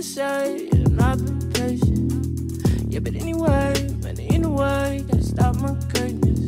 [0.00, 0.68] I say?
[0.72, 2.90] And I've been patient.
[2.90, 6.40] Yeah, but anyway, man, ain't no way can stop my greatness.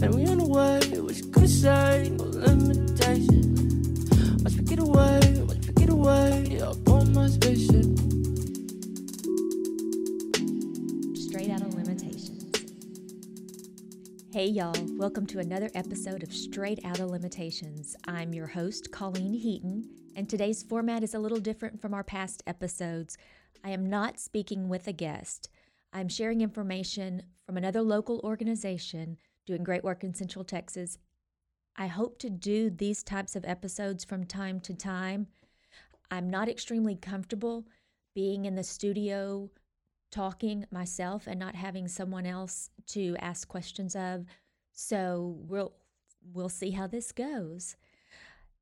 [0.00, 2.10] Man, we on the way, what you gonna say?
[2.18, 3.54] No limitation.
[4.42, 7.85] Watch me get away, watch me get away, up on my spaceship.
[14.36, 17.96] Hey, y'all, welcome to another episode of Straight Out of Limitations.
[18.06, 22.42] I'm your host, Colleen Heaton, and today's format is a little different from our past
[22.46, 23.16] episodes.
[23.64, 25.48] I am not speaking with a guest.
[25.90, 30.98] I'm sharing information from another local organization doing great work in Central Texas.
[31.74, 35.28] I hope to do these types of episodes from time to time.
[36.10, 37.64] I'm not extremely comfortable
[38.14, 39.48] being in the studio
[40.10, 44.24] talking myself and not having someone else to ask questions of.
[44.72, 45.72] So we'll
[46.32, 47.76] we'll see how this goes.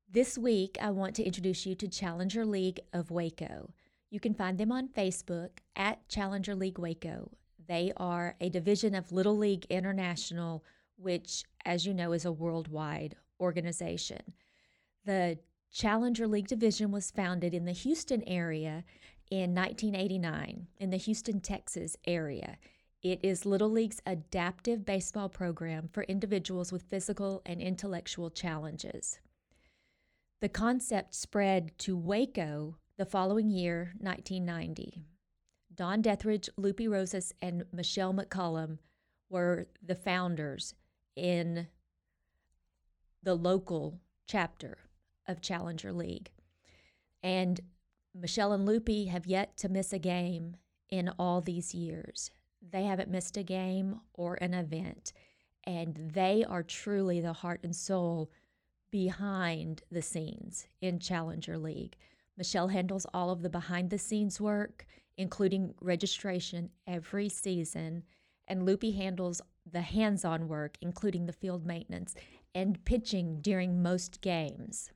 [0.09, 3.71] This week I want to introduce you to Challenger League of Waco.
[4.09, 7.31] You can find them on Facebook at Challenger League Waco.
[7.67, 10.63] They are a division of Little League International,
[10.97, 14.21] which, as you know, is a worldwide organization.
[15.05, 15.39] The
[15.71, 18.83] Challenger League division was founded in the Houston area
[19.29, 22.57] in 1989 in the Houston, Texas area.
[23.01, 29.19] It is Little League's adaptive baseball program for individuals with physical and intellectual challenges.
[30.41, 35.03] The concept spread to Waco the following year, 1990.
[35.73, 38.79] Don Dethridge, Lupe Rosas, and Michelle McCollum
[39.29, 40.73] were the founders
[41.15, 41.67] in
[43.21, 44.77] the local chapter
[45.27, 46.31] of Challenger League.
[47.21, 47.59] And
[48.17, 50.55] Michelle and Lupe have yet to miss a game
[50.89, 52.31] in all these years.
[52.61, 55.11] They haven't missed a game or an event,
[55.65, 58.31] and they are truly the heart and soul
[58.89, 61.97] behind the scenes in Challenger League.
[62.37, 64.85] Michelle handles all of the behind the scenes work,
[65.17, 68.03] including registration every season,
[68.47, 72.15] and Lupe handles the hands on work, including the field maintenance
[72.53, 74.91] and pitching during most games.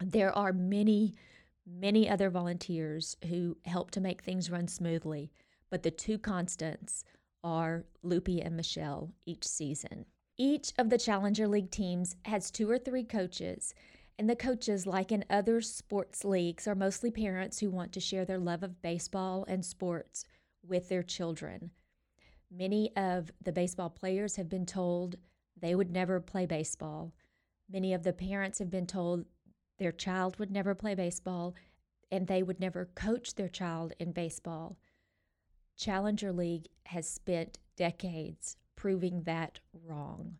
[0.00, 1.14] There are many,
[1.68, 5.30] many other volunteers who help to make things run smoothly,
[5.70, 7.04] but the two constants
[7.44, 10.06] are Lupe and Michelle each season.
[10.36, 13.74] Each of the Challenger League teams has two or three coaches,
[14.18, 18.24] and the coaches, like in other sports leagues, are mostly parents who want to share
[18.24, 20.24] their love of baseball and sports
[20.66, 21.70] with their children.
[22.50, 25.16] Many of the baseball players have been told
[25.60, 27.12] they would never play baseball.
[27.70, 29.26] Many of the parents have been told
[29.78, 31.54] their child would never play baseball
[32.10, 34.76] and they would never coach their child in baseball.
[35.76, 40.36] Challenger League has spent decades proving that wrong.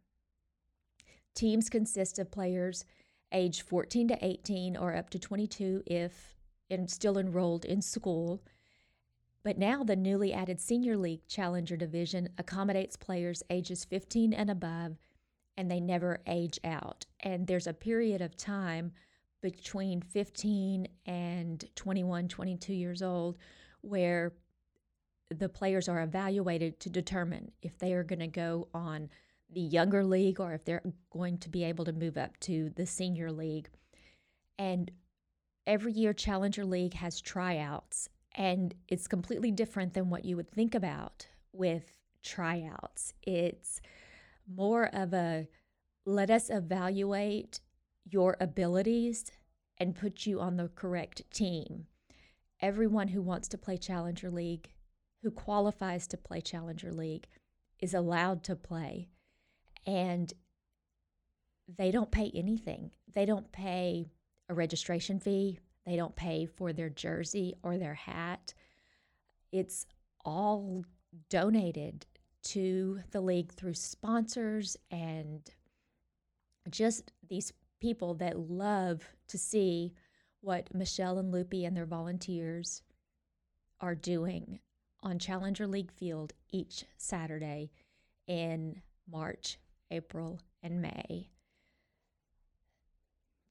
[1.35, 2.85] Teams consist of players
[3.33, 6.35] age 14 to 18 or up to 22 if
[6.71, 8.43] and still enrolled in school.
[9.45, 14.97] But now the newly added Senior League Challenger Division accommodates players ages 15 and above
[15.57, 17.07] and they never age out.
[17.21, 18.93] And there's a period of time
[19.41, 23.39] between 15 and 21, 22 years old
[23.81, 24.33] where
[25.31, 29.09] the players are evaluated to determine if they are going to go on
[29.51, 32.87] the younger league or if they're going to be able to move up to the
[32.87, 33.69] senior league.
[34.59, 34.91] And
[35.67, 40.75] every year, Challenger League has tryouts, and it's completely different than what you would think
[40.75, 43.15] about with tryouts.
[43.23, 43.81] It's
[44.47, 45.47] more of a
[46.05, 47.61] let us evaluate
[48.11, 49.31] your abilities
[49.79, 51.87] and put you on the correct team.
[52.61, 54.71] Everyone who wants to play Challenger League,
[55.23, 57.29] who qualifies to play Challenger League,
[57.81, 59.09] is allowed to play.
[59.87, 60.33] And
[61.77, 62.91] they don't pay anything.
[63.15, 64.11] They don't pay
[64.49, 68.55] a registration fee, they don't pay for their jersey or their hat.
[69.53, 69.87] It's
[70.25, 70.85] all
[71.31, 72.07] donated
[72.45, 75.43] to the league through sponsors and
[76.71, 79.95] just these people that love to see
[80.41, 82.83] what Michelle and Lupe and their volunteers
[83.81, 84.61] are doing
[85.03, 87.71] on Challenger League Field each Saturday
[88.27, 89.59] in March,
[89.91, 91.29] April, and May.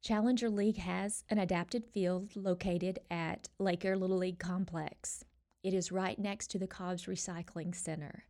[0.02, 5.26] Challenger League has an adapted field located at Lake Air Little League Complex.
[5.64, 8.26] It is right next to the Cobbs Recycling Center.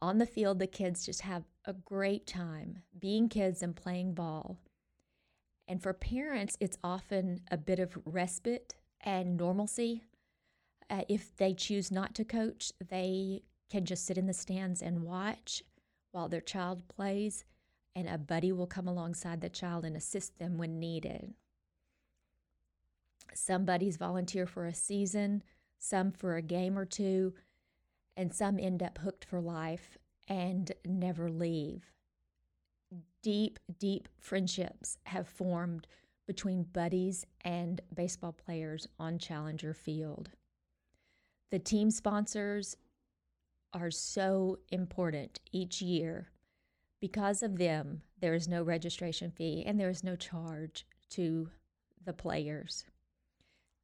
[0.00, 4.58] On the field, the kids just have a great time being kids and playing ball.
[5.68, 10.02] And for parents, it's often a bit of respite and normalcy.
[10.88, 15.04] Uh, if they choose not to coach, they can just sit in the stands and
[15.04, 15.62] watch
[16.10, 17.44] while their child plays,
[17.94, 21.34] and a buddy will come alongside the child and assist them when needed.
[23.34, 25.42] Some buddies volunteer for a season,
[25.78, 27.34] some for a game or two,
[28.16, 31.92] and some end up hooked for life and never leave.
[33.22, 35.86] Deep, deep friendships have formed
[36.26, 40.30] between buddies and baseball players on Challenger Field.
[41.50, 42.76] The team sponsors
[43.72, 46.28] are so important each year.
[47.00, 51.48] Because of them, there is no registration fee and there is no charge to
[52.04, 52.84] the players.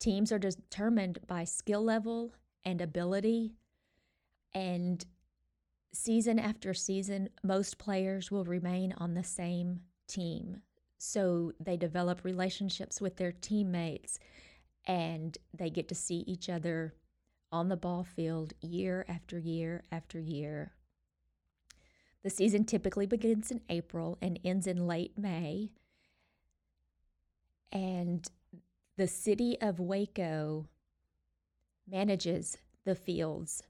[0.01, 2.33] Teams are determined by skill level
[2.65, 3.53] and ability,
[4.53, 5.05] and
[5.95, 10.61] season after season, most players will remain on the same team.
[10.99, 14.19] So they develop relationships with their teammates
[14.87, 16.95] and they get to see each other
[17.51, 20.73] on the ball field year after year after year.
[22.23, 25.73] The season typically begins in April and ends in late May.
[27.71, 28.27] And
[28.97, 30.67] the city of Waco
[31.87, 33.63] manages the fields,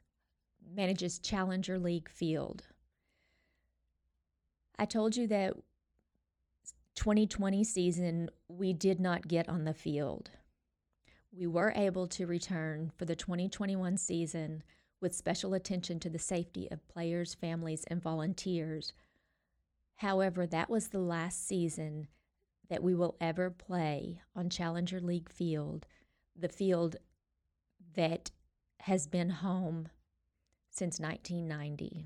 [0.73, 2.65] manages Challenger League Field.
[4.79, 5.55] I told you that
[6.95, 10.31] 2020 season we did not get on the field
[11.37, 14.63] we were able to return for the 2021 season
[15.01, 18.93] with special attention to the safety of players, families, and volunteers.
[19.97, 22.09] However, that was the last season
[22.71, 25.87] that we will ever play on Challenger League Field,
[26.37, 26.97] the field
[27.95, 28.31] that
[28.81, 29.89] has been home
[30.75, 32.05] since 1990.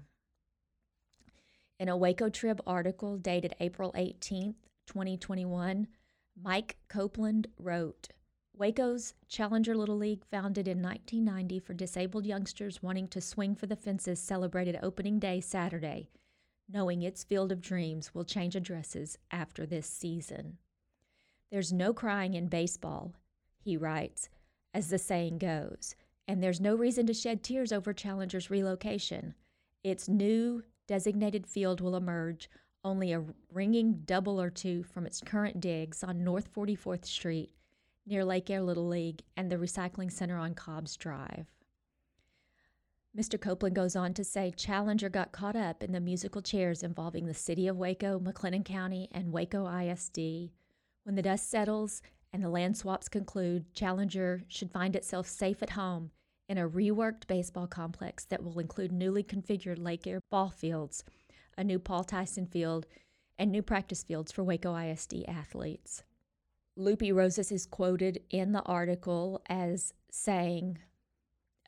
[1.80, 4.54] In a Waco Trib article dated April 18,
[4.86, 5.86] 2021,
[6.40, 8.08] Mike Copeland wrote,
[8.56, 13.76] Waco's Challenger Little League, founded in 1990 for disabled youngsters wanting to swing for the
[13.76, 16.10] fences, celebrated opening day Saturday,
[16.68, 20.58] knowing its field of dreams will change addresses after this season.
[21.50, 23.14] There's no crying in baseball,
[23.60, 24.28] he writes,
[24.74, 25.94] as the saying goes,
[26.28, 29.34] and there's no reason to shed tears over Challenger's relocation.
[29.82, 32.50] Its new designated field will emerge
[32.84, 37.54] only a ringing double or two from its current digs on North 44th Street
[38.06, 41.46] near Lake Air Little League and the recycling center on Cobbs Drive.
[43.16, 43.40] Mr.
[43.40, 47.34] Copeland goes on to say Challenger got caught up in the musical chairs involving the
[47.34, 50.50] city of Waco, McLennan County, and Waco ISD.
[51.04, 52.02] When the dust settles
[52.32, 56.10] and the land swaps conclude, Challenger should find itself safe at home
[56.48, 61.04] in a reworked baseball complex that will include newly configured Lake Air ball fields,
[61.56, 62.86] a new Paul Tyson field,
[63.38, 66.02] and new practice fields for Waco ISD athletes.
[66.76, 70.78] Lupe Rosas is quoted in the article as saying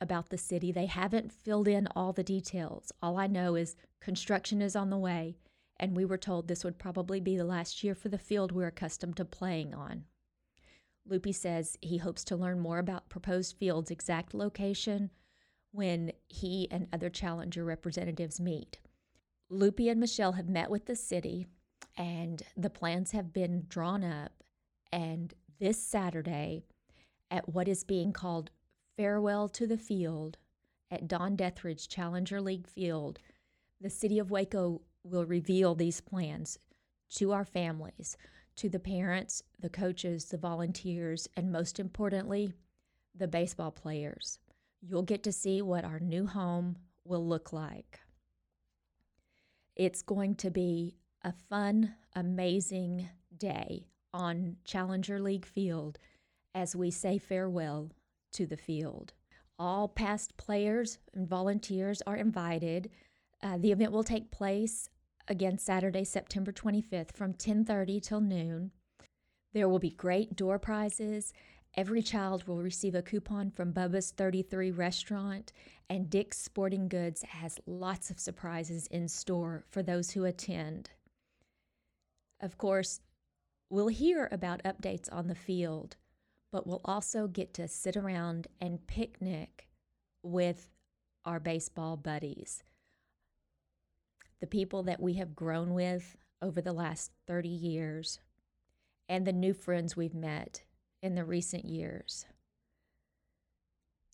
[0.00, 2.90] about the city, they haven't filled in all the details.
[3.02, 5.36] All I know is construction is on the way,
[5.78, 8.68] and we were told this would probably be the last year for the field we're
[8.68, 10.04] accustomed to playing on.
[11.10, 15.10] Lupe says he hopes to learn more about proposed field's exact location
[15.72, 18.78] when he and other challenger representatives meet.
[19.50, 21.46] Lupe and Michelle have met with the city,
[21.98, 24.32] and the plans have been drawn up
[24.92, 26.62] and this Saturday,
[27.30, 28.50] at what is being called
[28.96, 30.38] Farewell to the Field
[30.90, 33.18] at Don Dethridge Challenger League Field,
[33.80, 36.58] the city of Waco will reveal these plans
[37.10, 38.16] to our families,
[38.56, 42.52] to the parents, the coaches, the volunteers, and most importantly,
[43.14, 44.38] the baseball players.
[44.80, 48.00] You'll get to see what our new home will look like.
[49.76, 55.98] It's going to be a fun, amazing day on Challenger League Field
[56.54, 57.90] as we say farewell
[58.32, 59.12] to the field.
[59.58, 62.90] All past players and volunteers are invited.
[63.42, 64.88] Uh, the event will take place
[65.30, 68.72] again Saturday, September 25th from 10:30 till noon.
[69.54, 71.32] There will be great door prizes.
[71.74, 75.52] Every child will receive a coupon from Bubba's 33 restaurant,
[75.88, 80.90] and Dick's Sporting Goods has lots of surprises in store for those who attend.
[82.40, 83.00] Of course,
[83.72, 85.96] We'll hear about updates on the field,
[86.50, 89.68] but we'll also get to sit around and picnic
[90.24, 90.68] with
[91.24, 92.64] our baseball buddies,
[94.40, 98.20] the people that we have grown with over the last 30 years.
[99.08, 100.62] and the new friends we've met
[101.02, 102.26] in the recent years.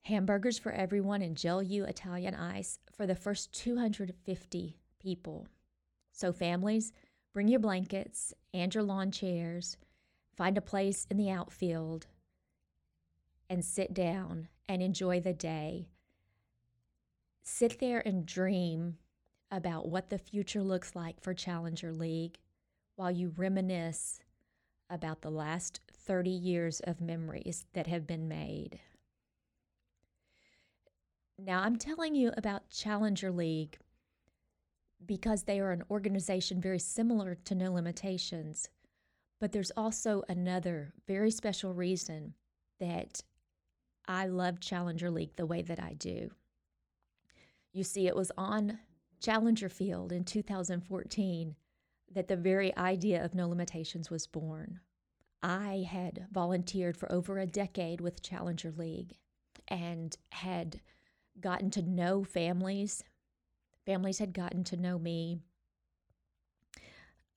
[0.04, 5.48] Hamburgers for everyone and Gel U Italian ice for the first 250 people.
[6.12, 6.92] So, families,
[7.34, 9.76] bring your blankets and your lawn chairs,
[10.34, 12.06] find a place in the outfield,
[13.50, 15.88] and sit down and enjoy the day.
[17.42, 18.96] Sit there and dream
[19.50, 22.38] about what the future looks like for Challenger League
[22.96, 24.20] while you reminisce
[24.90, 28.80] about the last 30 years of memories that have been made.
[31.38, 33.78] Now, I'm telling you about Challenger League
[35.04, 38.70] because they are an organization very similar to No Limitations,
[39.40, 42.34] but there's also another very special reason
[42.80, 43.20] that
[44.08, 46.30] I love Challenger League the way that I do.
[47.72, 48.78] You see, it was on
[49.26, 51.56] Challenger Field in 2014
[52.14, 54.78] that the very idea of No Limitations was born.
[55.42, 59.16] I had volunteered for over a decade with Challenger League
[59.66, 60.80] and had
[61.40, 63.02] gotten to know families.
[63.84, 65.40] Families had gotten to know me.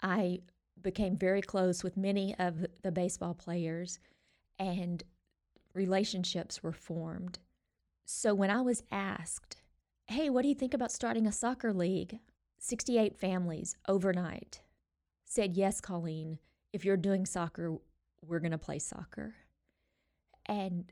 [0.03, 0.41] I
[0.79, 3.97] became very close with many of the baseball players,
[4.59, 5.01] and
[5.73, 7.39] relationships were formed.
[8.05, 9.63] So when I was asked,
[10.09, 12.17] Hey, what do you think about starting a soccer league?
[12.57, 14.63] 68 families overnight
[15.23, 16.39] said, Yes, Colleen,
[16.73, 17.77] if you're doing soccer,
[18.25, 19.35] we're going to play soccer.
[20.47, 20.91] And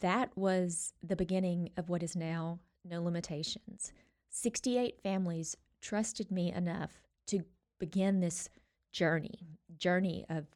[0.00, 3.92] that was the beginning of what is now No Limitations.
[4.30, 7.44] 68 families trusted me enough to
[7.78, 8.48] begin this
[8.92, 9.40] journey,
[9.76, 10.46] journey of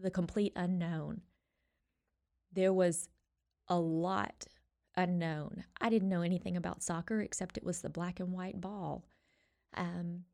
[0.00, 1.20] the complete unknown.
[2.52, 3.08] There was
[3.68, 4.48] a lot
[5.00, 5.64] unknown.
[5.80, 9.04] I didn't know anything about soccer except it was the black and white ball.
[9.74, 10.24] Um,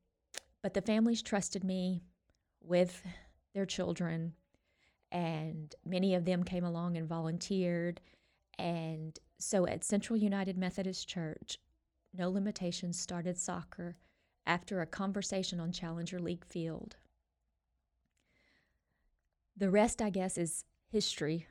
[0.62, 2.02] but the families trusted me
[2.60, 3.02] with
[3.54, 4.34] their children
[5.12, 8.00] and many of them came along and volunteered.
[8.58, 11.58] And so at Central United Methodist Church,
[12.12, 13.96] No Limitations started soccer
[14.46, 16.96] after a conversation on Challenger League Field.
[19.56, 21.46] The rest, I guess, is history,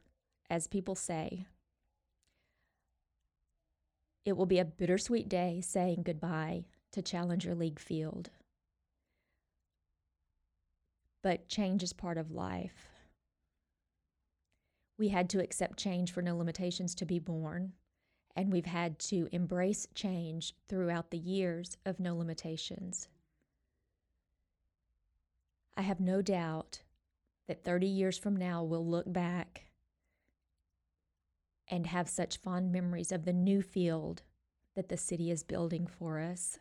[0.50, 1.48] as people say.
[4.25, 8.32] It will be a bittersweet day saying goodbye to Challenger League Field.
[11.22, 12.89] But change is part of life.
[14.98, 17.74] We had to accept change for no limitations to be born,
[18.36, 23.10] and we've had to embrace change throughout the years of no limitations.
[25.77, 26.82] I have no doubt
[27.48, 29.65] that 30 years from now we'll look back
[31.75, 34.22] and have such fond memories of the new field
[34.77, 36.58] that the city is building for us.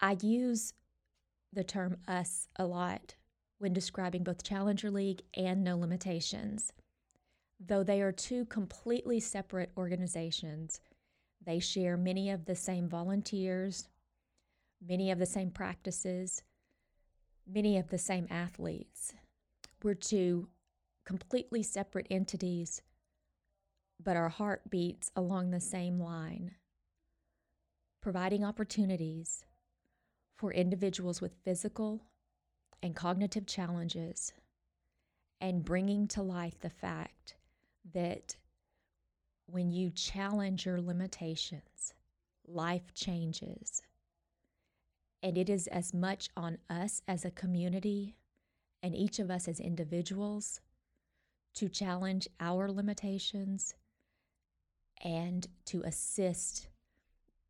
[0.00, 0.72] I use
[1.52, 3.16] the term us a lot
[3.58, 6.72] when describing both Challenger League and No Limitations.
[7.60, 10.80] Though they are two completely separate organizations,
[11.44, 13.86] they share many of the same volunteers,
[14.80, 16.42] many of the same practices,
[17.46, 19.12] many of the same athletes.
[19.82, 20.48] We're two
[21.04, 22.80] completely separate entities,
[24.04, 26.52] but our heart beats along the same line,
[28.00, 29.44] providing opportunities
[30.36, 32.02] for individuals with physical,
[32.84, 34.34] and cognitive challenges
[35.40, 37.34] and bringing to light the fact
[37.94, 38.36] that
[39.46, 41.94] when you challenge your limitations,
[42.46, 43.80] life changes.
[45.22, 48.16] And it is as much on us as a community
[48.82, 50.60] and each of us as individuals
[51.54, 53.74] to challenge our limitations
[55.04, 56.68] and to assist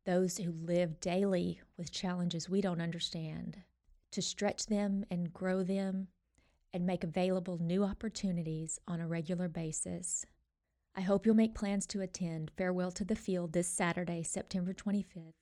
[0.05, 3.57] those who live daily with challenges we don't understand
[4.11, 6.07] to stretch them and grow them
[6.73, 10.25] and make available new opportunities on a regular basis.
[10.95, 15.33] I hope you'll make plans to attend Farewell to the Field this Saturday, September 25th,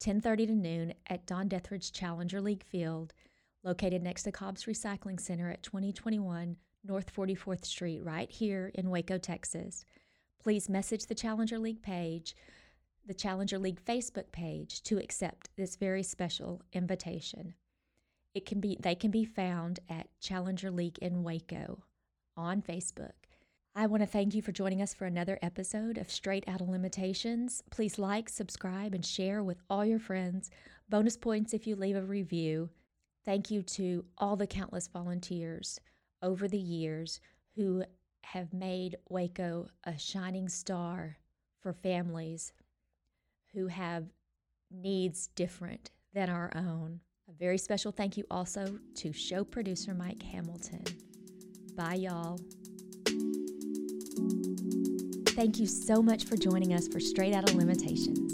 [0.00, 3.12] 10:30 to noon at Don Dethridge Challenger League Field,
[3.64, 9.18] located next to Cobb's Recycling Center at 2021 North 44th Street, right here in Waco,
[9.18, 9.84] Texas.
[10.42, 12.34] Please message the Challenger League page,
[13.06, 17.52] the Challenger League Facebook page, to accept this very special invitation.
[18.34, 21.84] It can be they can be found at Challenger League in Waco
[22.38, 23.12] on Facebook.
[23.74, 26.68] I want to thank you for joining us for another episode of Straight Out of
[26.70, 27.62] Limitations.
[27.70, 30.50] Please like, subscribe, and share with all your friends.
[30.88, 32.70] Bonus points if you leave a review.
[33.26, 35.78] Thank you to all the countless volunteers
[36.22, 37.20] over the years
[37.56, 37.84] who
[38.22, 41.16] have made Waco a shining star
[41.60, 42.52] for families
[43.52, 44.06] who have
[44.70, 50.22] needs different than our own A very special thank you also to show producer Mike
[50.22, 50.84] Hamilton.
[51.76, 52.38] Bye, y'all.
[55.30, 58.29] Thank you so much for joining us for Straight Outta Limitations.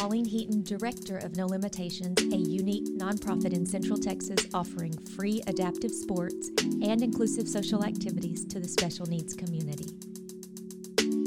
[0.00, 5.90] Colleen Heaton, Director of No Limitations, a unique nonprofit in Central Texas offering free adaptive
[5.90, 9.88] sports and inclusive social activities to the special needs community.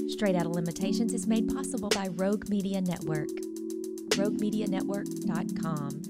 [0.10, 3.30] Straight Outta Limitations is made possible by Rogue Media Network.
[4.18, 6.02] RogueMediaNetwork.com.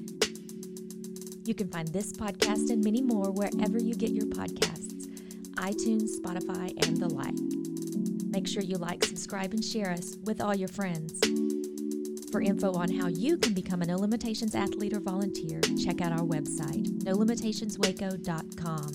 [1.43, 5.09] You can find this podcast and many more wherever you get your podcasts
[5.55, 7.35] iTunes, Spotify, and the like.
[8.29, 11.19] Make sure you like, subscribe, and share us with all your friends.
[12.33, 16.11] For info on how you can become a No Limitations athlete or volunteer, check out
[16.11, 18.91] our website, nolimitationswaco.com,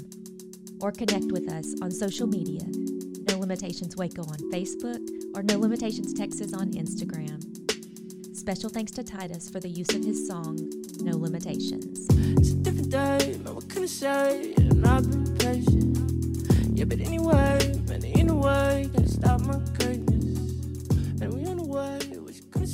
[0.80, 2.62] or connect with us on social media,
[3.28, 4.98] No Limitations Waco on Facebook
[5.36, 7.40] or No Limitations Texas on Instagram.
[8.36, 10.58] Special thanks to Titus for the use of his song,
[10.98, 12.08] No Limitations.
[12.40, 14.52] It's a different day, man, what can I say?
[14.56, 15.96] And I've been patient.
[16.76, 20.38] Yeah, but anyway, man, in a way, can't stop my greatness.
[21.20, 21.44] And we